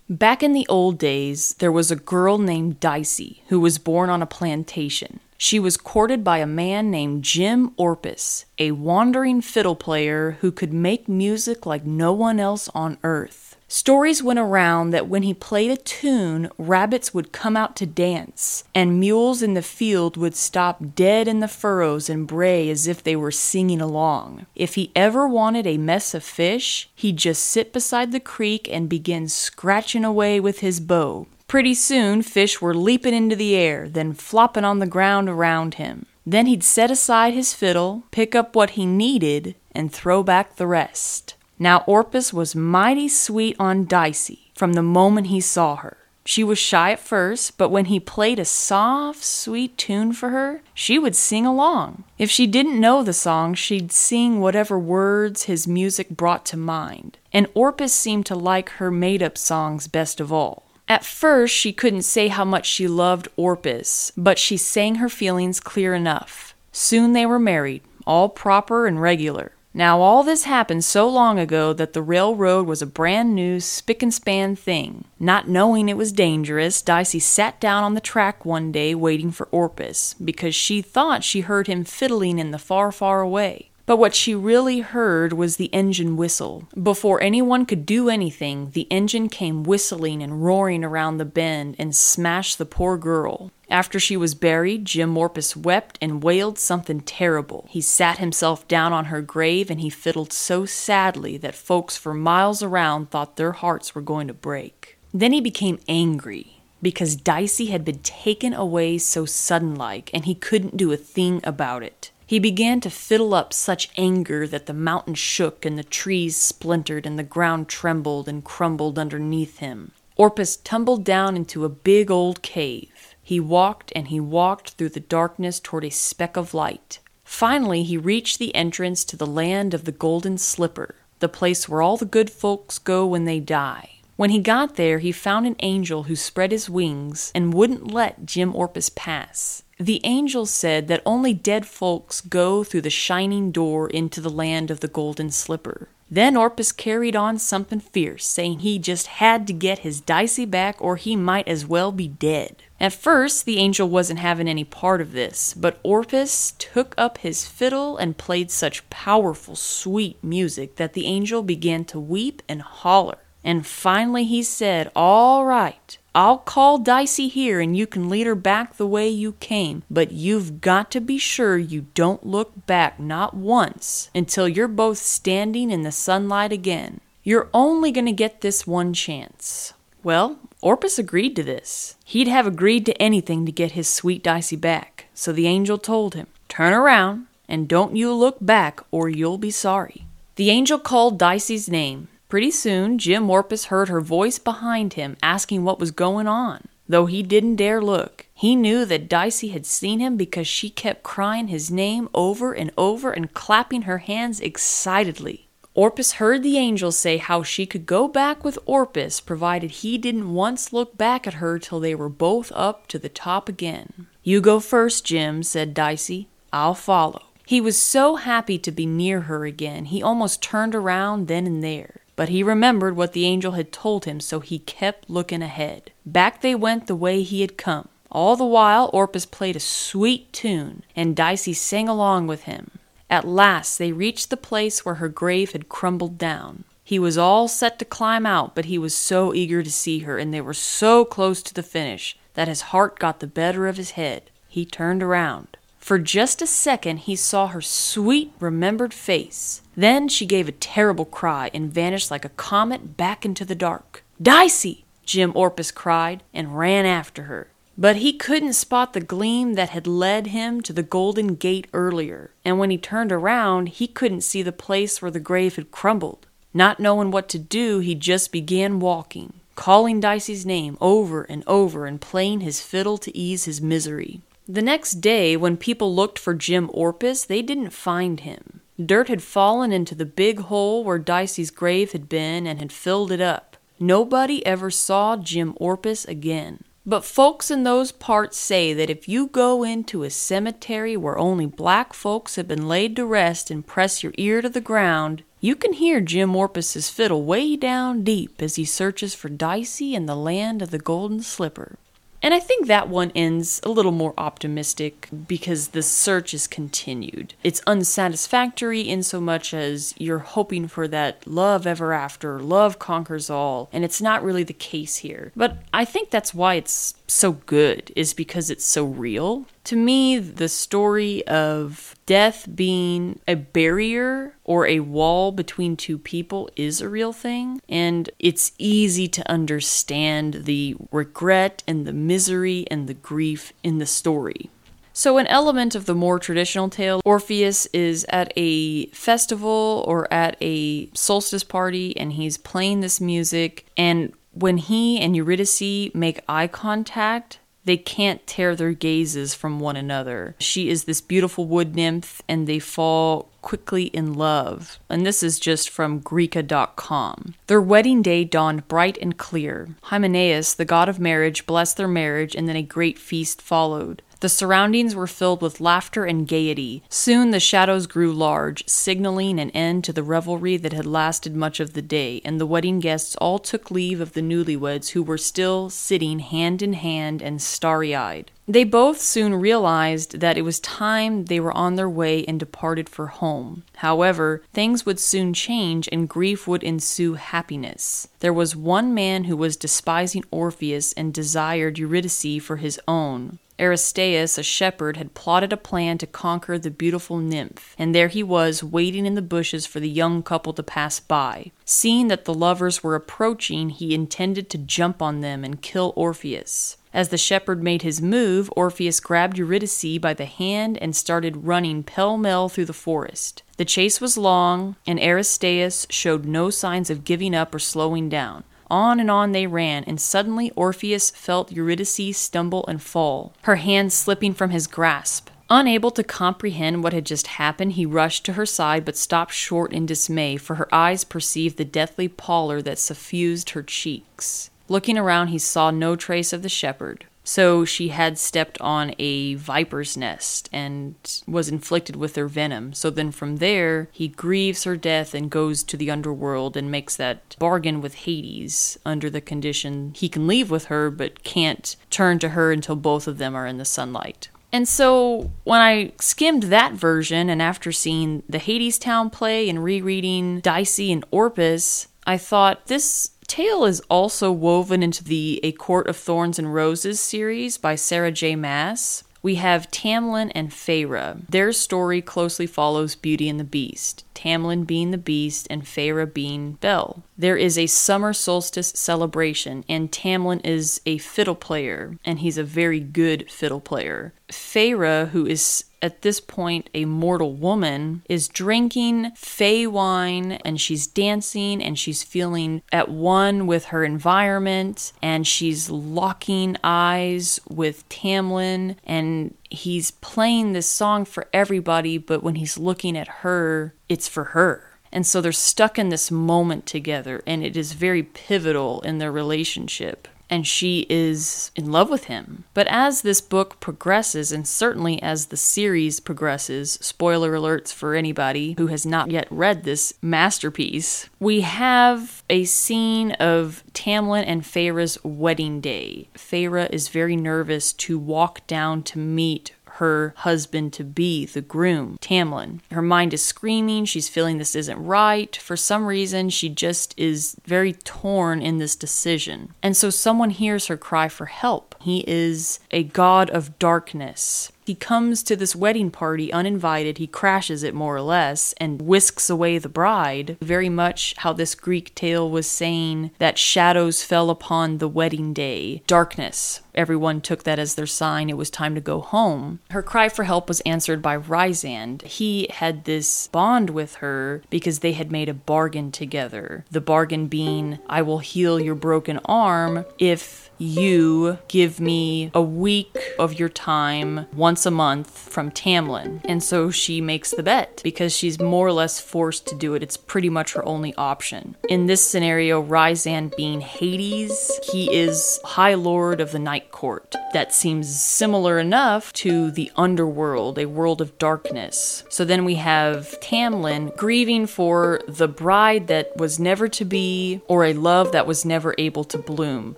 Back 0.09 0.45
in 0.45 0.53
the 0.53 0.69
old 0.69 0.99
days, 0.99 1.55
there 1.55 1.73
was 1.73 1.91
a 1.91 1.97
girl 1.97 2.39
named 2.39 2.79
Dicey 2.79 3.43
who 3.49 3.59
was 3.59 3.79
born 3.79 4.09
on 4.09 4.23
a 4.23 4.27
plantation. 4.27 5.19
She 5.37 5.59
was 5.59 5.77
courted 5.77 6.23
by 6.23 6.39
a 6.39 6.47
man 6.47 6.93
named 6.93 7.25
Jim 7.25 7.75
Orpus, 7.77 8.45
a 8.57 8.71
wandering 8.71 9.41
fiddle 9.41 9.75
player 9.75 10.39
who 10.43 10.53
could 10.53 10.73
make 10.73 11.09
music 11.09 11.67
like 11.67 11.85
no 11.85 12.13
one 12.13 12.39
else 12.39 12.69
on 12.73 12.99
earth. 13.03 13.44
Stories 13.77 14.23
went 14.23 14.39
around 14.39 14.91
that 14.91 15.09
when 15.09 15.25
he 15.25 15.35
played 15.35 15.69
a 15.69 15.77
tune, 15.77 16.49
rabbits 16.59 17.13
would 17.13 17.33
come 17.33 17.57
out 17.57 17.75
to 17.75 17.85
dance, 17.85 18.63
and 18.73 19.01
mules 19.01 19.43
in 19.43 19.55
the 19.55 19.63
field 19.63 20.17
would 20.17 20.37
stop 20.37 20.95
dead 20.95 21.27
in 21.27 21.41
the 21.41 21.49
furrows 21.49 22.09
and 22.09 22.25
bray 22.25 22.71
as 22.71 22.87
if 22.87 23.03
they 23.03 23.17
were 23.17 23.33
singing 23.33 23.81
along. 23.81 24.47
If 24.55 24.77
he 24.77 24.93
ever 24.95 25.27
wanted 25.27 25.67
a 25.67 25.77
mess 25.77 26.15
of 26.15 26.23
fish, 26.23 26.89
he'd 26.95 27.17
just 27.17 27.43
sit 27.43 27.73
beside 27.73 28.13
the 28.13 28.21
creek 28.21 28.69
and 28.71 28.89
begin 28.89 29.27
scratching 29.27 30.05
away 30.05 30.39
with 30.39 30.61
his 30.61 30.79
bow. 30.79 31.27
Pretty 31.49 31.75
soon, 31.75 32.23
fish 32.23 32.61
were 32.61 32.77
leaping 32.77 33.13
into 33.13 33.35
the 33.35 33.57
air, 33.57 33.89
then 33.89 34.13
flopping 34.13 34.65
on 34.65 34.79
the 34.79 34.87
ground 34.87 35.29
around 35.29 35.75
him. 35.75 36.07
Then 36.25 36.47
he'd 36.47 36.63
set 36.63 36.93
aside 36.93 37.35
his 37.35 37.55
fiddle, 37.55 38.05
pick 38.13 38.37
up 38.37 38.55
what 38.55 38.79
he 38.79 38.87
needed, 38.87 39.57
and 39.73 39.93
throw 39.93 40.23
back 40.23 40.55
the 40.55 40.69
rest. 40.69 41.34
Now 41.59 41.85
Orpus 41.87 42.33
was 42.33 42.55
mighty 42.55 43.09
sweet 43.09 43.57
on 43.59 43.85
Dicey 43.85 44.51
from 44.55 44.73
the 44.73 44.83
moment 44.83 45.29
he 45.29 45.41
saw 45.41 45.77
her. 45.77 45.97
She 46.27 46.43
was 46.43 46.59
shy 46.59 46.93
at 46.93 47.01
first, 47.01 47.59
but 47.59 47.69
when 47.69 47.87
he 47.87 48.01
played 48.01 48.39
a 48.39 48.47
soft, 48.47 49.23
sweet 49.23 49.77
tune 49.77 50.15
for 50.15 50.31
her, 50.31 50.63
she 50.73 50.99
would 50.99 51.15
sing 51.15 51.45
along. 51.45 52.05
If 52.19 52.31
she 52.31 52.47
didn't 52.47 52.81
know 52.81 53.03
the 53.03 53.13
song, 53.13 53.53
she'd 53.53 53.93
sing 53.93 54.41
whatever 54.41 54.79
words 54.79 55.45
his 55.45 55.69
music 55.69 56.09
brought 56.09 56.47
to 56.47 56.57
mind. 56.57 57.19
And 57.31 57.47
Orpus 57.55 57.93
seemed 57.93 58.25
to 58.27 58.35
like 58.35 58.71
her 58.71 58.91
made 58.91 59.23
up 59.23 59.37
songs 59.37 59.87
best 59.87 60.19
of 60.19 60.33
all. 60.33 60.65
At 60.89 61.05
first, 61.05 61.55
she 61.55 61.73
couldn't 61.73 62.03
say 62.03 62.29
how 62.29 62.45
much 62.45 62.67
she 62.67 62.89
loved 62.89 63.29
Orpus, 63.37 64.13
but 64.17 64.39
she 64.39 64.57
sang 64.57 64.97
her 64.97 65.11
feelings 65.11 65.61
clear 65.61 65.95
enough. 65.95 66.55
Soon 66.73 67.13
they 67.13 67.27
were 67.27 67.39
married, 67.39 67.83
all 68.07 68.29
proper 68.29 68.87
and 68.87 69.01
regular. 69.01 69.53
Now, 69.77 70.01
all 70.01 70.23
this 70.23 70.45
happened 70.45 70.85
so 70.85 71.09
long 71.09 71.37
ago 71.37 71.73
that 71.73 71.95
the 71.95 72.03
railroad 72.03 72.65
was 72.65 72.81
a 72.81 72.87
brand 72.87 73.35
new, 73.35 73.59
spick 73.59 74.05
and 74.05 74.15
span 74.15 74.55
thing. 74.55 75.05
Not 75.19 75.49
knowing 75.49 75.89
it 75.89 75.97
was 75.97 76.13
dangerous, 76.13 76.81
Dicey 76.81 77.19
sat 77.19 77.59
down 77.59 77.83
on 77.83 77.95
the 77.95 78.01
track 78.01 78.45
one 78.45 78.71
day 78.71 78.95
waiting 78.95 79.33
for 79.33 79.49
Orpus, 79.51 80.15
because 80.15 80.55
she 80.55 80.81
thought 80.81 81.25
she 81.25 81.41
heard 81.41 81.67
him 81.67 81.83
fiddling 81.83 82.39
in 82.39 82.53
the 82.53 82.59
far, 82.59 82.93
far 82.93 83.21
away. 83.21 83.71
But 83.87 83.99
what 83.99 84.15
she 84.15 84.35
really 84.35 84.81
heard 84.81 85.35
was 85.35 85.57
the 85.57 85.73
engine 85.75 86.17
whistle. 86.17 86.67
Before 86.81 87.21
anyone 87.21 87.67
could 87.67 87.85
do 87.85 88.09
anything, 88.09 88.71
the 88.71 88.87
engine 88.91 89.29
came 89.29 89.63
whistling 89.63 90.23
and 90.23 90.43
roaring 90.43 90.83
around 90.83 91.19
the 91.19 91.27
bend 91.27 91.77
and 91.79 91.95
smashed 91.95 92.57
the 92.57 92.65
poor 92.65 92.97
girl. 92.97 93.51
After 93.69 94.01
she 94.01 94.17
was 94.17 94.35
buried, 94.35 94.87
Jim 94.87 95.17
Orpus 95.19 95.55
wept 95.55 95.99
and 96.01 96.23
wailed 96.23 96.59
something 96.59 97.01
terrible. 97.01 97.67
He 97.69 97.83
sat 97.83 98.19
himself 98.19 98.67
down 98.69 98.93
on 98.93 99.07
her 99.07 99.21
grave 99.21 99.71
and 99.71 99.81
he 99.81 99.91
fiddled 99.91 100.33
so 100.33 100.65
sadly 100.65 101.37
that 101.39 101.55
folks 101.55 101.97
for 101.97 102.15
miles 102.15 102.63
around 102.63 103.11
thought 103.11 103.37
their 103.37 103.53
hearts 103.53 103.95
were 103.95 104.03
going 104.03 104.29
to 104.29 104.35
break. 104.35 104.99
Then 105.13 105.33
he 105.33 105.41
became 105.41 105.79
angry 105.89 106.61
because 106.81 107.17
Dicey 107.17 107.67
had 107.67 107.85
been 107.85 108.01
taken 108.01 108.53
away 108.53 108.99
so 108.99 109.25
sudden 109.25 109.75
like 109.75 110.11
and 110.15 110.25
he 110.25 110.35
couldn't 110.35 110.77
do 110.77 110.93
a 110.93 110.97
thing 110.97 111.41
about 111.45 111.83
it. 111.83 112.11
He 112.27 112.39
began 112.39 112.81
to 112.81 112.91
fiddle 112.91 113.35
up 113.35 113.53
such 113.53 113.91
anger 113.97 114.47
that 114.47 114.67
the 114.67 114.73
mountain 114.73 115.15
shook 115.15 115.65
and 115.65 115.79
the 115.79 115.85
trees 115.85 116.37
splintered 116.37 117.05
and 117.07 117.19
the 117.19 117.23
ground 117.23 117.69
trembled 117.69 118.29
and 118.29 118.43
crumbled 118.43 118.99
underneath 118.99 119.59
him. 119.59 119.93
Orpus 120.17 120.57
tumbled 120.57 121.05
down 121.05 121.37
into 121.37 121.65
a 121.65 121.69
big 121.69 122.11
old 122.11 122.41
cave. 122.41 123.15
He 123.23 123.41
walked 123.41 123.93
and 123.97 124.09
he 124.09 124.21
walked 124.21 124.71
through 124.71 124.91
the 124.91 125.01
darkness 125.01 125.61
toward 125.61 125.85
a 125.85 125.91
speck 125.91 126.37
of 126.37 126.55
light. 126.55 127.01
Finally, 127.25 127.83
he 127.83 127.97
reached 127.97 128.39
the 128.39 128.55
entrance 128.55 129.05
to 129.05 129.17
the 129.17 129.27
land 129.27 129.75
of 129.75 129.85
the 129.85 129.93
Golden 129.93 130.39
Slipper, 130.39 130.95
the 131.19 131.29
place 131.29 131.69
where 131.69 131.83
all 131.83 131.97
the 131.97 132.05
good 132.05 132.31
folks 132.31 132.79
go 132.79 133.05
when 133.07 133.25
they 133.25 133.41
die. 133.41 133.91
When 134.17 134.31
he 134.31 134.39
got 134.39 134.77
there, 134.77 135.01
he 135.01 135.11
found 135.11 135.47
an 135.47 135.57
angel 135.59 136.05
who 136.05 136.15
spread 136.15 136.53
his 136.53 136.71
wings 136.71 137.33
and 137.35 137.53
wouldn't 137.53 137.91
let 137.91 138.25
Jim 138.25 138.55
Orpus 138.55 138.89
pass. 138.89 139.64
The 139.79 140.01
angel 140.05 140.47
said 140.47 140.87
that 140.89 141.03
only 141.05 141.35
dead 141.35 141.67
folks 141.67 142.21
go 142.21 142.63
through 142.63 142.83
the 142.83 142.91
shining 142.91 143.51
door 143.51 143.89
into 143.89 144.21
the 144.21 144.31
land 144.31 144.71
of 144.71 144.81
the 144.81 144.89
Golden 144.89 145.31
Slipper. 145.31 145.89
Then 146.09 146.37
Orpus 146.37 146.71
carried 146.71 147.17
on 147.17 147.39
something 147.39 147.81
fierce, 147.81 148.25
saying 148.25 148.61
he 148.61 148.79
just 148.79 149.09
had 149.09 149.49
to 149.49 149.53
get 149.53 149.81
his 149.81 150.01
Dicey 150.01 150.45
back 150.45 150.77
or 150.79 150.95
he 150.95 151.17
might 151.17 151.49
as 151.49 151.67
well 151.67 151.91
be 151.91 152.07
dead. 152.07 152.63
At 152.79 152.93
first, 152.93 153.47
the 153.47 153.59
angel 153.59 153.89
wasn't 153.89 154.21
having 154.21 154.47
any 154.47 154.63
part 154.63 155.01
of 155.01 155.13
this, 155.13 155.55
but 155.55 155.81
Orpus 155.83 156.53
took 156.59 156.95
up 156.97 157.19
his 157.19 157.47
fiddle 157.47 157.97
and 157.97 158.17
played 158.17 158.53
such 158.53 158.89
powerful, 158.91 159.57
sweet 159.57 160.23
music 160.23 160.77
that 160.77 160.93
the 160.93 161.07
angel 161.07 161.43
began 161.43 161.85
to 161.87 161.99
weep 161.99 162.43
and 162.49 162.63
holler. 162.63 163.19
And 163.45 163.67
finally 163.67 164.25
he 164.25 164.43
said, 164.43 164.91
All 164.97 165.45
right, 165.45 165.99
I'll 166.15 166.39
call 166.39 166.79
Dicey 166.79 167.29
here 167.29 167.61
and 167.61 167.77
you 167.77 167.87
can 167.87 168.09
lead 168.09 168.27
her 168.27 168.35
back 168.35 168.77
the 168.77 168.87
way 168.87 169.09
you 169.09 169.33
came, 169.33 169.83
but 169.91 170.13
you've 170.13 170.61
got 170.61 170.91
to 170.93 171.01
be 171.01 171.19
sure 171.19 171.59
you 171.59 171.87
don't 171.95 172.27
look 172.27 172.67
back 172.67 172.99
not 172.99 173.35
once 173.35 174.11
until 174.15 174.49
you're 174.49 174.69
both 174.69 174.99
standing 174.99 175.71
in 175.71 175.83
the 175.83 175.93
sunlight 175.93 176.53
again. 176.53 177.01
You're 177.23 177.51
only 177.53 177.91
going 177.93 178.07
to 178.07 178.13
get 178.13 178.41
this 178.41 178.67
one 178.67 178.93
chance. 178.93 179.75
Well, 180.03 180.39
Orpus 180.61 180.99
agreed 180.99 181.35
to 181.37 181.43
this. 181.43 181.97
He'd 182.05 182.29
have 182.29 182.47
agreed 182.47 182.87
to 182.87 183.03
anything 183.03 183.45
to 183.47 183.53
get 183.53 183.73
his 183.73 183.89
sweet 183.89 184.23
Dicey 184.23 184.57
back, 184.57 185.07
so 185.15 185.33
the 185.33 185.47
angel 185.47 185.79
told 185.79 186.15
him, 186.15 186.27
Turn 186.49 186.73
around 186.73 187.27
and 187.49 187.69
don't 187.69 187.97
you 187.97 188.13
look 188.13 188.39
back 188.41 188.81
or 188.91 189.09
you'll 189.09 189.39
be 189.39 189.51
sorry. 189.51 190.07
The 190.37 190.51
angel 190.51 190.79
called 190.79 191.19
Dicey's 191.19 191.69
name, 191.69 192.09
Pretty 192.35 192.51
soon, 192.51 192.99
Jim 192.99 193.31
Orpus 193.31 193.67
heard 193.67 193.89
her 193.89 194.01
voice 194.01 194.41
behind 194.41 194.95
him 194.95 195.17
asking 195.23 195.63
what 195.63 195.79
was 195.79 195.93
going 195.93 196.27
on. 196.27 196.67
Though 196.89 197.07
he 197.07 197.23
didn't 197.23 197.55
dare 197.55 197.81
look, 197.81 198.27
he 198.35 198.57
knew 198.57 198.85
that 198.87 199.09
Dicey 199.09 199.51
had 199.51 199.65
seen 199.65 200.01
him 200.01 200.17
because 200.17 200.49
she 200.49 200.69
kept 200.69 201.05
crying 201.05 201.47
his 201.47 201.71
name 201.71 202.09
over 202.13 202.53
and 202.53 202.73
over 202.77 203.13
and 203.13 203.33
clapping 203.33 203.83
her 203.83 203.99
hands 203.99 204.41
excitedly. 204.41 205.47
Orpus 205.75 206.15
heard 206.15 206.43
the 206.43 206.59
angel 206.59 206.91
say 206.91 207.19
how 207.19 207.45
she 207.45 207.67
could 207.67 207.87
go 207.87 208.09
back 208.09 208.43
with 208.43 208.59
Orpus 208.67 209.21
provided 209.21 209.71
he 209.71 209.97
didn't 209.97 210.35
once 210.35 210.73
look 210.73 210.99
back 210.99 211.29
at 211.29 211.35
her 211.35 211.61
till 211.61 211.79
they 211.79 211.95
were 211.95 212.09
both 212.09 212.51
up 212.57 212.89
to 212.89 212.99
the 212.99 213.09
top 213.09 213.49
again. 213.49 214.09
You 214.25 214.41
go 214.41 214.59
first, 214.59 215.05
Jim, 215.05 215.45
said 215.45 215.73
Dicey. 215.73 216.27
I'll 216.53 216.75
follow. 216.75 217.27
He 217.47 217.61
was 217.61 217.79
so 217.79 218.17
happy 218.17 218.59
to 218.59 218.73
be 218.73 218.87
near 218.87 219.21
her 219.21 219.45
again, 219.45 219.85
he 219.85 220.03
almost 220.03 220.43
turned 220.43 220.75
around 220.75 221.29
then 221.29 221.47
and 221.47 221.63
there. 221.63 222.01
But 222.17 222.29
he 222.29 222.43
remembered 222.43 222.97
what 222.97 223.13
the 223.13 223.27
angel 223.27 223.53
had 223.53 223.73
told 223.73 224.05
him, 224.05 224.21
so 224.21 224.41
he 224.41 224.59
kept 224.59 225.11
looking 225.11 225.43
ahead. 225.43 225.91
Back 226.07 226.41
they 226.41 226.55
went 226.55 226.87
the 226.87 226.95
way 226.95 227.23
he 227.23 227.41
had 227.41 227.57
come. 227.57 227.89
All 228.11 228.37
the 228.37 228.45
while, 228.45 228.91
Orpus 228.93 229.27
played 229.27 229.57
a 229.57 229.61
sweet 229.61 230.33
tune, 230.33 230.85
and 230.95 231.17
Dicey 231.17 231.53
sang 231.53 231.89
along 231.89 232.29
with 232.29 232.45
him. 232.45 232.71
At 233.11 233.27
last 233.27 233.79
they 233.79 233.91
reached 233.91 234.31
the 234.31 234.37
place 234.37 234.85
where 234.85 234.97
her 234.97 235.09
grave 235.09 235.53
had 235.53 235.69
crumbled 235.69 236.17
down. 236.17 236.65
He 236.85 236.99
was 236.99 237.19
all 237.19 237.49
set 237.49 237.79
to 237.81 237.85
climb 237.85 238.27
out, 238.27 238.55
but 238.55 238.67
he 238.67 238.79
was 238.79 238.95
so 238.95 239.35
eager 239.35 239.63
to 239.63 239.73
see 239.73 240.01
her, 240.01 240.19
and 240.19 240.33
they 240.33 240.41
were 240.41 240.55
so 240.55 241.05
close 241.05 241.43
to 241.43 241.55
the 241.55 241.63
finish, 241.63 242.17
that 242.35 242.47
his 242.47 242.61
heart 242.73 242.99
got 242.99 243.21
the 243.21 243.27
better 243.27 243.67
of 243.67 243.77
his 243.77 243.93
head. 243.93 244.31
He 244.49 244.65
turned 244.65 245.03
around. 245.03 245.57
For 245.85 245.99
just 245.99 246.41
a 246.41 246.47
second 246.47 247.01
he 247.01 247.15
saw 247.15 247.49
her 247.49 247.61
sweet, 247.61 248.33
remembered 248.41 248.95
face. 248.95 249.61
Then 249.77 250.09
she 250.09 250.25
gave 250.25 250.49
a 250.49 250.53
terrible 250.53 251.05
cry 251.05 251.51
and 251.53 251.71
vanished 251.71 252.11
like 252.11 252.25
a 252.25 252.31
comet 252.31 252.97
back 252.97 253.27
into 253.27 253.45
the 253.45 253.55
dark. 253.55 254.03
Dicey! 254.23 254.87
Jim 255.05 255.31
Orpus 255.35 255.71
cried 255.71 256.23
and 256.33 256.57
ran 256.57 256.87
after 256.87 257.25
her. 257.25 257.49
But 257.77 257.97
he 257.97 258.15
couldn't 258.15 258.55
spot 258.55 258.95
the 258.95 259.03
gleam 259.03 259.57
that 259.57 259.69
had 259.77 259.87
led 259.87 260.29
him 260.29 260.63
to 260.63 260.73
the 260.73 260.83
golden 260.83 261.35
gate 261.35 261.67
earlier, 261.75 262.31
and 262.47 262.59
when 262.59 262.71
he 262.71 262.79
turned 262.79 263.13
around, 263.13 263.69
he 263.69 263.87
couldn't 263.87 264.23
see 264.23 264.41
the 264.41 264.53
place 264.53 265.03
where 265.03 265.11
the 265.11 265.21
grave 265.21 265.57
had 265.57 265.71
crumbled. 265.71 266.27
Not 266.55 266.81
knowing 266.81 267.11
what 267.11 267.29
to 267.29 267.39
do, 267.39 267.81
he 267.81 267.95
just 267.95 268.33
began 268.33 268.81
walking, 268.81 269.35
calling 269.55 270.01
Dicey's 270.01 270.47
name 270.47 270.79
over 270.81 271.25
and 271.25 271.45
over 271.47 271.85
and 271.85 272.01
playing 272.01 272.41
his 272.41 272.63
fiddle 272.63 272.97
to 272.97 273.15
ease 273.15 273.45
his 273.45 273.61
misery. 273.61 274.23
The 274.47 274.63
next 274.63 275.01
day, 275.01 275.39
when 275.39 275.57
people 275.57 275.95
looked 275.95 276.19
for 276.19 276.35
Jim 276.35 276.69
Orpus, 276.75 277.25
they 277.25 277.41
didn't 277.41 277.71
find 277.71 278.21
him. 278.21 278.61
Dirt 278.85 279.09
had 279.09 279.23
fallen 279.23 279.73
into 279.73 279.95
the 279.95 280.05
big 280.05 280.41
hole 280.41 280.85
where 280.85 280.99
Dicey's 280.99 281.51
grave 281.51 281.93
had 281.93 282.11
been 282.11 282.47
and 282.47 282.59
had 282.59 282.71
filled 282.71 283.11
it 283.11 283.23
up. 283.23 283.57
Nobody 283.81 284.45
ever 284.45 284.71
saw 284.71 285.17
Jim 285.17 285.55
Orpus 285.57 286.05
again. 286.05 286.63
But 286.85 287.07
folks 287.07 287.51
in 287.51 287.63
those 287.63 287.91
parts 287.91 288.37
say 288.37 288.75
that 288.75 288.91
if 288.91 289.09
you 289.09 289.29
go 289.29 289.63
into 289.63 290.03
a 290.03 290.11
cemetery 290.11 290.95
where 290.95 291.19
only 291.19 291.47
black 291.47 291.95
folks 291.95 292.37
have 292.37 292.47
been 292.47 292.69
laid 292.69 292.97
to 292.97 293.07
rest 293.07 293.51
and 293.51 293.67
press 293.67 294.03
your 294.03 294.13
ear 294.19 294.43
to 294.43 294.51
the 294.51 294.61
ground, 294.61 295.23
you 295.41 295.57
can 295.57 295.73
hear 295.73 296.03
Jim 296.03 296.37
Orpus's 296.37 296.91
fiddle 296.91 297.23
way 297.23 297.57
down 297.57 298.05
deep 298.05 298.43
as 298.43 298.57
he 298.57 298.67
searches 298.67 299.15
for 299.15 299.31
Dicey 299.31 299.95
in 299.95 300.05
the 300.05 300.17
land 300.17 300.61
of 300.61 300.71
the 300.71 300.79
golden 300.79 301.23
slipper. 301.23 301.79
And 302.25 302.33
I 302.33 302.41
think 302.41 302.69
that 302.69 302.89
one 302.89 303.13
ends 303.15 303.61
a 303.65 303.69
little 303.69 303.93
more 303.93 304.15
optimistic 304.17 305.11
because 305.29 305.69
the 305.69 305.83
search 305.83 306.33
is 306.33 306.47
continued. 306.47 307.35
It's 307.45 307.61
unsatisfactory 307.67 308.81
in 308.81 309.03
so 309.03 309.21
much 309.21 309.53
as 309.53 309.93
you're 309.99 310.21
hoping 310.21 310.67
for 310.67 310.89
that 310.89 311.27
love 311.27 311.67
ever 311.67 311.93
after, 311.93 312.41
love 312.41 312.79
conquers 312.79 313.29
all, 313.29 313.69
and 313.75 313.85
it's 313.85 314.01
not 314.01 314.25
really 314.25 314.43
the 314.43 314.55
case 314.55 314.97
here. 314.97 315.33
But 315.37 315.59
I 315.75 315.85
think 315.85 316.09
that's 316.09 316.33
why 316.33 316.55
it's 316.55 316.95
so 317.07 317.33
good, 317.33 317.93
is 317.95 318.15
because 318.15 318.49
it's 318.49 318.65
so 318.65 318.87
real. 318.87 319.45
To 319.65 319.77
me, 319.77 320.19
the 320.19 320.51
story 320.51 321.27
of 321.27 321.95
death 322.05 322.47
being 322.55 323.21
a 323.27 323.35
barrier 323.35 324.35
or 324.45 324.67
a 324.67 324.81
wall 324.81 325.33
between 325.33 325.75
two 325.75 325.97
people 325.97 326.51
is 326.55 326.83
a 326.83 326.89
real 326.89 327.15
thing. 327.15 327.63
And 327.67 328.11
it's 328.19 328.53
easy 328.59 329.09
to 329.09 329.31
understand 329.31 330.45
the 330.45 330.77
regret 330.93 331.63
and 331.67 331.87
the 331.87 331.95
misery 331.95 332.67
and 332.71 332.87
the 332.87 332.95
grief 332.95 333.55
in 333.63 333.79
the 333.79 333.87
story. 333.87 334.51
So, 334.93 335.19
an 335.19 335.27
element 335.27 335.75
of 335.75 335.87
the 335.87 335.95
more 335.95 336.19
traditional 336.19 336.69
tale 336.69 337.01
Orpheus 337.05 337.67
is 337.73 338.07
at 338.11 338.33
a 338.37 338.87
festival 338.89 339.83
or 339.89 340.13
at 340.13 340.37
a 340.41 340.89
solstice 340.95 341.43
party 341.43 341.97
and 341.97 342.13
he's 342.13 342.37
playing 342.37 342.81
this 342.81 343.01
music. 343.01 343.67
And 343.77 344.13
when 344.33 344.59
he 344.59 345.01
and 345.01 345.17
Eurydice 345.17 345.91
make 345.95 346.21
eye 346.29 346.47
contact, 346.49 347.39
they 347.65 347.77
can't 347.77 348.27
tear 348.27 348.55
their 348.55 348.73
gazes 348.73 349.35
from 349.35 349.61
one 349.61 349.77
another. 349.77 350.35
She 350.39 350.69
is 350.69 350.85
this 350.85 351.01
beautiful 351.01 351.47
wood 351.47 351.75
nymph, 351.75 352.23
and 352.29 352.47
they 352.47 352.59
fall 352.59 353.31
quickly 353.43 353.85
in 353.85 354.15
love. 354.15 354.79
And 354.89 355.05
this 355.05 355.23
is 355.23 355.39
just 355.39 355.69
from 355.69 356.01
Greeka.com. 356.01 357.35
Their 357.47 357.61
wedding 357.61 358.03
day 358.03 358.25
dawned 358.25 358.69
bright 358.69 358.99
and 359.01 359.17
clear. 359.17 359.69
Hymenaeus, 359.85 360.55
the 360.55 360.65
god 360.65 360.89
of 360.89 360.99
marriage, 360.99 361.47
blessed 361.47 361.77
their 361.77 361.89
marriage, 361.89 362.35
and 362.35 362.49
then 362.49 362.57
a 362.57 362.63
great 362.63 362.99
feast 362.99 363.43
followed. 363.43 364.03
The 364.25 364.31
surroundings 364.31 364.95
were 364.95 365.07
filled 365.07 365.43
with 365.43 365.61
laughter 365.61 366.07
and 366.07 366.27
gaiety. 366.27 366.83
Soon 366.89 367.31
the 367.31 367.39
shadows 367.39 367.87
grew 367.87 368.11
large, 368.11 368.67
signaling 368.67 369.39
an 369.39 369.51
end 369.51 369.85
to 369.85 369.93
the 369.93 370.03
revelry 370.03 370.57
that 370.57 370.73
had 370.73 370.87
lasted 370.87 371.37
much 371.37 371.61
of 371.61 371.75
the 371.75 371.83
day, 371.83 372.23
and 372.25 372.41
the 372.41 372.47
wedding 372.47 372.81
guests 372.81 373.17
all 373.17 373.39
took 373.39 373.71
leave 373.71 374.01
of 374.01 374.15
the 374.15 374.23
newlyweds 374.23 374.93
who 374.93 375.03
were 375.03 375.19
still 375.19 375.69
sitting 375.69 376.21
hand 376.21 376.63
in 376.63 376.73
hand 376.73 377.21
and 377.21 377.43
starry 377.43 377.95
eyed. 377.95 378.31
They 378.49 378.65
both 378.65 378.99
soon 378.99 379.35
realized 379.35 380.21
that 380.21 380.39
it 380.39 380.43
was 380.43 380.61
time 380.61 381.27
they 381.27 381.41
were 381.41 381.53
on 381.53 381.77
their 381.77 381.89
way 381.89 382.25
and 382.25 382.41
departed 382.41 382.89
for 382.89 383.09
home. 383.09 383.65
However, 383.77 384.43
things 384.55 384.87
would 384.87 385.01
soon 385.01 385.35
change 385.35 385.87
and 385.93 386.09
grief 386.09 386.47
would 386.47 386.63
ensue 386.63 387.15
happiness. 387.15 388.09
There 388.21 388.33
was 388.33 388.57
one 388.57 388.95
man 388.95 389.25
who 389.25 389.37
was 389.37 389.57
despising 389.57 390.25
Orpheus 390.31 390.95
and 390.95 391.13
desired 391.13 391.79
Eurydice 391.79 392.43
for 392.43 392.57
his 392.57 392.81
own. 392.89 393.39
Aristaeus, 393.59 394.37
a 394.37 394.43
shepherd, 394.43 394.97
had 394.97 395.15
plotted 395.15 395.53
a 395.53 395.57
plan 395.57 395.99
to 395.99 396.07
conquer 396.07 396.59
the 396.59 396.71
beautiful 396.71 397.19
nymph, 397.19 397.75
and 397.79 397.95
there 397.95 398.09
he 398.09 398.23
was, 398.23 398.65
waiting 398.65 399.07
in 399.07 399.15
the 399.15 399.23
bushes 399.23 399.65
for 399.65 399.81
the 399.81 399.89
young 399.89 400.23
couple 400.23 400.53
to 400.55 400.63
pass 400.63 400.99
by. 400.99 401.53
Seeing 401.65 402.09
that 402.09 402.25
the 402.25 402.35
lovers 402.35 402.83
were 402.83 402.95
approaching, 402.95 403.71
he 403.71 403.95
intended 403.95 404.51
to 404.51 404.59
jump 404.59 405.01
on 405.01 405.21
them 405.21 405.45
and 405.45 405.63
kill 405.63 405.93
Orpheus. 405.95 406.77
As 406.93 407.09
the 407.09 407.19
shepherd 407.19 407.63
made 407.63 407.83
his 407.83 408.01
move, 408.01 408.49
Orpheus 408.55 409.01
grabbed 409.01 409.37
Eurydice 409.37 409.99
by 409.99 410.15
the 410.15 410.27
hand 410.27 410.79
and 410.79 410.95
started 410.95 411.45
running 411.45 411.83
pell 411.83 412.17
mell 412.17 412.49
through 412.49 412.67
the 412.67 412.73
forest. 412.73 413.43
The 413.57 413.65
chase 413.65 414.01
was 414.01 414.17
long, 414.17 414.77
and 414.87 415.01
Aristaeus 415.01 415.89
showed 415.91 416.25
no 416.25 416.51
signs 416.51 416.91
of 416.91 417.05
giving 417.05 417.35
up 417.35 417.53
or 417.53 417.59
slowing 417.59 418.09
down. 418.09 418.45
On 418.75 418.99
and 418.99 419.09
on 419.09 419.31
they 419.31 419.47
ran, 419.47 419.85
and 419.85 420.01
suddenly 420.01 420.51
Orpheus 420.57 421.09
felt 421.11 421.53
Eurydice 421.53 422.17
stumble 422.17 422.65
and 422.67 422.83
fall, 422.83 423.33
her 423.43 423.55
hand 423.55 423.93
slipping 423.93 424.35
from 424.35 424.51
his 424.51 424.67
grasp. 424.67 425.31
Unable 425.49 425.93
to 425.93 426.03
comprehend 426.03 426.83
what 426.83 426.93
had 426.93 427.07
just 427.07 427.29
happened, 427.29 427.75
he 427.75 427.87
rushed 427.87 428.25
to 428.25 428.33
her 428.33 428.45
side 428.45 428.85
but 428.85 428.97
stopped 428.97 429.33
short 429.33 429.73
in 429.73 429.87
dismay, 429.87 430.37
for 430.37 430.57
her 430.57 430.75
eyes 430.75 431.05
perceived 431.05 431.57
the 431.57 431.65
deathly 431.65 432.09
pallor 432.09 432.61
that 432.63 432.81
suffused 432.81 433.51
her 433.51 433.63
cheeks. 433.63 434.51
Looking 434.69 434.99
around, 434.99 435.29
he 435.29 435.39
saw 435.39 435.71
no 435.71 435.95
trace 435.95 436.33
of 436.33 436.43
the 436.43 436.49
shepherd. 436.49 437.07
So 437.25 437.65
she 437.65 437.89
had 437.89 438.19
stepped 438.19 438.61
on 438.61 438.95
a 438.99 439.35
viper's 439.35 439.97
nest 439.97 440.49
and 440.53 440.95
was 441.27 441.49
inflicted 441.49 441.97
with 441.97 442.15
their 442.15 442.29
venom. 442.29 442.75
So 442.75 442.91
then 442.91 443.11
from 443.11 443.37
there, 443.37 443.89
he 443.93 444.09
grieves 444.09 444.65
her 444.65 444.77
death 444.77 445.15
and 445.15 445.31
goes 445.31 445.63
to 445.65 445.77
the 445.77 445.91
underworld 445.91 446.57
and 446.57 446.71
makes 446.71 446.97
that 446.97 447.35
bargain 447.39 447.81
with 447.81 447.95
Hades 447.95 448.79
under 448.85 449.09
the 449.09 449.23
condition 449.23 449.93
he 449.97 450.09
can 450.09 450.27
leave 450.27 450.51
with 450.51 450.67
her 450.67 450.91
but 450.91 451.25
can't 451.25 451.77
turn 451.91 452.19
to 452.19 452.31
her 452.31 452.53
until 452.53 452.77
both 452.77 453.09
of 453.09 453.19
them 453.19 453.35
are 453.35 453.47
in 453.47 453.57
the 453.57 453.65
sunlight. 453.65 454.29
And 454.53 454.69
so 454.69 455.33
when 455.43 455.61
I 455.61 455.93
skimmed 456.01 456.45
that 456.45 456.75
version 456.75 457.29
and 457.29 457.43
after 457.43 457.73
seeing 457.73 458.23
the 458.29 458.39
Hadestown 458.39 459.11
play 459.11 459.49
and 459.49 459.65
rereading 459.65 460.39
Dicey 460.41 460.93
and 460.93 461.05
Orpus, 461.11 461.89
I 462.07 462.19
thought 462.19 462.67
this 462.67 463.11
tale 463.27 463.65
is 463.65 463.81
also 463.91 464.31
woven 464.31 464.83
into 464.83 465.05
the 465.05 465.41
A 465.43 465.53
Court 465.53 465.87
of 465.87 465.97
Thorns 465.97 466.39
and 466.39 466.55
Roses 466.55 467.01
series 467.01 467.59
by 467.59 467.75
Sarah 467.75 468.13
J. 468.13 468.37
Maas. 468.37 469.05
We 469.23 469.37
have 469.37 469.71
Tamlin 469.71 470.31
and 470.35 470.51
Feyre. 470.51 471.27
Their 471.31 471.53
story 471.53 472.03
closely 472.03 472.47
follows 472.47 472.95
Beauty 472.95 473.27
and 473.27 473.41
the 473.41 473.45
Beast, 473.45 474.05
Tamlin 474.15 474.67
being 474.67 474.91
the 474.91 474.99
beast 474.99 475.47
and 475.49 475.63
Feyre 475.63 476.13
being 476.13 476.53
Belle. 476.61 477.03
There 477.17 477.39
is 477.39 477.57
a 477.57 477.67
summer 477.67 478.13
solstice 478.13 478.69
celebration, 478.69 479.65
and 479.67 479.91
Tamlin 479.91 480.45
is 480.45 480.83
a 480.85 480.99
fiddle 480.99 481.37
player, 481.37 481.97
and 482.05 482.19
he's 482.19 482.37
a 482.37 482.45
very 482.45 482.81
good 482.81 483.31
fiddle 483.31 483.63
player. 483.63 484.13
Feyre, 484.29 485.09
who 485.09 485.25
is 485.25 485.65
at 485.85 486.01
this 486.01 486.19
point 486.19 486.71
a 486.73 486.87
mortal 486.87 487.35
woman, 487.35 488.03
is 488.09 488.27
drinking 488.27 489.11
fey 489.15 489.67
wine 489.67 490.33
and 490.43 490.59
she's 490.59 490.87
dancing 490.87 491.63
and 491.63 491.79
she's 491.79 492.03
feeling 492.03 492.63
at 492.73 492.89
one 492.89 493.47
with 493.47 493.67
her 493.67 493.85
environment 493.85 494.95
and 495.03 495.27
she's 495.27 495.69
locking 495.69 496.57
eyes 496.65 497.39
with 497.51 497.87
Tamlin 497.91 498.77
and 498.85 499.35
he's 499.51 499.91
playing 499.91 500.55
this 500.55 500.67
song 500.67 501.05
for 501.05 501.29
everybody, 501.35 501.99
but 501.99 502.23
when 502.23 502.37
he's 502.37 502.57
looking 502.57 502.97
at 502.97 503.09
her, 503.09 503.75
it's 503.91 504.09
for 504.09 504.25
her. 504.25 504.71
And 504.91 505.07
so 505.07 505.21
they're 505.21 505.33
stuck 505.33 505.79
in 505.79 505.91
this 505.91 506.11
moment 506.11 506.67
together, 506.67 507.21
and 507.27 507.45
it 507.45 507.57
is 507.57 507.73
very 507.73 508.05
pivotal 508.05 508.81
in 508.83 508.99
their 508.99 509.13
relationship 509.13 510.09
and 510.31 510.47
she 510.47 510.87
is 510.89 511.51
in 511.55 511.71
love 511.71 511.91
with 511.91 512.05
him. 512.05 512.45
But 512.55 512.67
as 512.69 513.03
this 513.03 513.21
book 513.21 513.61
progresses, 513.61 514.33
and 514.33 514.47
certainly 514.47 515.01
as 515.03 515.27
the 515.27 515.37
series 515.37 516.01
progresses, 516.01 516.73
spoiler 516.81 517.33
alerts 517.33 517.73
for 517.73 517.95
anybody 517.95 518.55
who 518.59 518.69
has 518.69 518.87
not 518.87 519.11
yet 519.11 519.27
read 519.31 519.65
this 519.65 519.95
masterpiece, 520.03 521.09
we 521.21 521.43
have 521.43 522.23
a 522.31 522.45
scene 522.45 523.13
of 523.13 523.63
Tamlin 523.73 524.25
and 524.27 524.43
Feyre's 524.43 525.03
wedding 525.05 525.61
day. 525.61 526.09
Feyre 526.15 526.69
is 526.71 526.89
very 526.89 527.17
nervous 527.17 527.73
to 527.75 527.99
walk 527.99 528.47
down 528.47 528.83
to 528.85 528.99
meet 528.99 529.53
her 529.75 530.15
husband 530.19 530.73
to 530.75 530.85
be, 530.85 531.27
the 531.27 531.41
groom, 531.41 531.99
Tamlin. 532.01 532.61
Her 532.71 532.83
mind 532.83 533.13
is 533.13 533.25
screaming, 533.25 533.85
she's 533.85 534.09
feeling 534.09 534.39
this 534.39 534.55
isn't 534.55 534.79
right. 534.79 535.35
For 535.35 535.57
some 535.57 535.87
reason, 535.87 536.31
she 536.31 536.49
just 536.49 536.95
is 536.97 537.37
very 537.45 537.73
torn 537.73 538.41
in 538.41 538.59
this 538.59 538.77
decision. 538.77 539.53
And 539.63 539.77
so 539.77 539.91
someone 539.91 540.31
hears 540.31 540.67
her 540.67 540.77
cry 540.77 541.09
for 541.09 541.27
help. 541.27 541.75
He 541.81 542.05
is 542.07 542.61
a 542.71 542.85
god 542.85 543.31
of 543.31 543.59
darkness. 543.59 544.53
He 544.65 544.75
comes 544.75 545.23
to 545.25 545.37
this 545.37 545.55
wedding 545.55 545.91
party 545.91 546.33
uninvited, 546.33 546.99
he 546.99 547.07
crashes 547.07 547.63
it 547.63 547.75
more 547.75 547.97
or 547.97 548.01
less, 548.01 548.55
and 548.55 548.81
whisks 548.81 549.29
away 549.29 549.59
the 549.59 549.69
bride. 549.69 550.39
Very 550.41 550.71
much 550.71 551.15
how 551.19 551.33
this 551.33 551.55
Greek 551.55 551.95
tale 551.95 552.31
was 552.31 552.47
saying 552.47 553.11
that 553.19 553.39
shadows 553.39 554.03
fell 554.03 554.31
upon 554.31 554.79
the 554.79 554.89
wedding 554.89 555.35
day, 555.35 555.83
darkness. 555.87 556.61
Everyone 556.75 557.21
took 557.21 557.45
that 557.45 557.59
as 557.59 557.75
their 557.75 557.87
sign 557.87 558.29
it 558.29 558.37
was 558.37 558.51
time 558.51 558.75
to 558.75 558.81
go 558.81 559.01
home. 559.01 559.61
Her 559.71 559.83
cry 559.83 560.09
for 560.09 560.25
help 560.25 560.49
was 560.49 560.61
answered 560.63 561.03
by 561.03 561.17
Rhysand. 561.17 562.03
He 562.03 562.49
had 562.51 562.85
this 562.85 563.29
bond 563.29 563.71
with 563.71 563.97
her 563.97 564.43
because 564.51 564.81
they 564.81 564.93
had 564.93 565.13
made 565.13 565.29
a 565.29 565.35
bargain 565.35 565.93
together. 565.93 566.65
The 566.71 566.81
bargain 566.81 567.29
being, 567.29 567.79
I 567.89 568.03
will 568.03 568.19
heal 568.19 568.59
your 568.59 568.75
broken 568.75 569.21
arm 569.27 569.85
if 569.99 570.51
you 570.59 571.39
give 571.49 571.81
me 571.81 572.31
a 572.35 572.43
week 572.43 572.97
of 573.19 573.39
your 573.39 573.49
time 573.49 574.27
once 574.35 574.67
a 574.67 574.71
month 574.71 575.11
from 575.11 575.51
Tamlin. 575.51 576.21
And 576.25 576.43
so 576.43 576.71
she 576.71 577.01
makes 577.01 577.31
the 577.31 577.43
bet 577.43 577.81
because 577.85 578.17
she's 578.17 578.41
more 578.41 578.67
or 578.67 578.73
less 578.73 579.01
forced 579.01 579.47
to 579.49 579.55
do 579.55 579.75
it. 579.75 579.83
It's 579.83 579.97
pretty 579.97 580.31
much 580.31 580.53
her 580.55 580.65
only 580.67 580.95
option. 580.95 581.57
In 581.69 581.87
this 581.87 582.07
scenario, 582.07 582.63
Rhysand 582.63 583.37
being 583.37 583.61
Hades, 583.61 584.51
he 584.73 584.93
is 584.95 585.41
High 585.45 585.75
Lord 585.75 586.21
of 586.21 586.33
the 586.33 586.39
Night 586.39 586.71
Court. 586.71 587.15
That 587.33 587.53
seems 587.53 588.01
similar 588.01 588.59
enough 588.59 589.13
to 589.15 589.51
the 589.51 589.71
underworld, 589.77 590.59
a 590.59 590.67
world 590.67 591.01
of 591.01 591.19
darkness. 591.19 592.05
So 592.09 592.25
then 592.25 592.45
we 592.45 592.57
have 592.57 593.19
Tamlin 593.21 593.97
grieving 593.97 594.47
for 594.47 595.01
the 595.09 595.29
bride 595.29 595.89
that 595.89 596.17
was 596.17 596.39
never 596.39 596.69
to 596.69 596.85
be 596.85 597.41
or 597.49 597.65
a 597.65 597.73
love 597.73 598.13
that 598.13 598.27
was 598.27 598.45
never 598.45 598.75
able 598.79 599.05
to 599.05 599.19
bloom. 599.19 599.77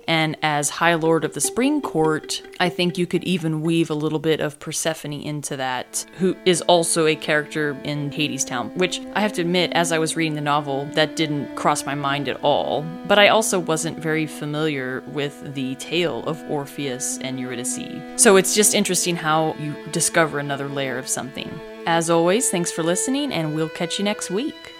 And 0.07 0.37
as 0.41 0.66
High 0.69 0.95
Lord 0.95 1.23
of 1.23 1.33
the 1.33 1.41
Spring 1.41 1.81
Court, 1.81 2.41
I 2.59 2.69
think 2.69 2.97
you 2.97 3.07
could 3.07 3.23
even 3.23 3.61
weave 3.61 3.89
a 3.89 3.93
little 3.93 4.19
bit 4.19 4.39
of 4.39 4.59
Persephone 4.59 5.13
into 5.13 5.57
that, 5.57 6.05
who 6.17 6.35
is 6.45 6.61
also 6.63 7.05
a 7.05 7.15
character 7.15 7.77
in 7.83 8.09
Hadestown, 8.11 8.75
which 8.75 9.01
I 9.13 9.21
have 9.21 9.33
to 9.33 9.41
admit, 9.41 9.73
as 9.73 9.91
I 9.91 9.99
was 9.99 10.15
reading 10.15 10.35
the 10.35 10.41
novel, 10.41 10.85
that 10.93 11.15
didn't 11.15 11.55
cross 11.55 11.85
my 11.85 11.95
mind 11.95 12.29
at 12.29 12.41
all. 12.43 12.83
But 13.07 13.19
I 13.19 13.29
also 13.29 13.59
wasn't 13.59 13.99
very 13.99 14.25
familiar 14.25 15.01
with 15.07 15.53
the 15.53 15.75
tale 15.75 16.23
of 16.25 16.41
Orpheus 16.49 17.17
and 17.19 17.39
Eurydice. 17.39 17.79
So 18.15 18.37
it's 18.37 18.55
just 18.55 18.75
interesting 18.75 19.15
how 19.15 19.55
you 19.59 19.75
discover 19.91 20.39
another 20.39 20.67
layer 20.67 20.97
of 20.97 21.07
something. 21.07 21.49
As 21.85 22.09
always, 22.09 22.49
thanks 22.49 22.71
for 22.71 22.83
listening, 22.83 23.31
and 23.31 23.55
we'll 23.55 23.69
catch 23.69 23.97
you 23.97 24.05
next 24.05 24.29
week. 24.29 24.76